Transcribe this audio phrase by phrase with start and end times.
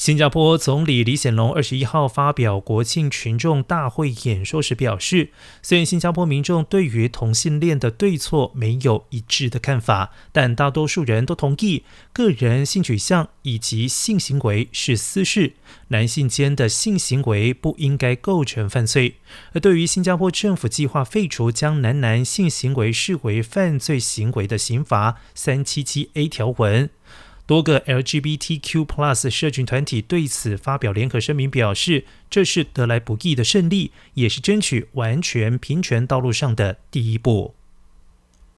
[0.00, 5.28] 新加坡总理李显龙二十一号发表国庆群众大会演说时表示，
[5.60, 11.84] 虽然新加坡民众对于同性恋的对错没有一致的看法，但大多数人都同意
[12.14, 15.52] 个人性取向以及性行为是私事，
[15.88, 19.16] 男性间的性行为不应该构成犯罪。
[19.52, 26.88] 而对于新加坡政府计划废除将男男性行为视为犯罪行为的刑罚三七七 A 条文。
[27.50, 37.56] 多个 LGBTQ+ 社群团体对此发表联合声明，表示这是得来不易的胜利，也是争取完全平权道路上的第一步。